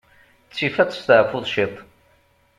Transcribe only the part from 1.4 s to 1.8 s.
ciṭ.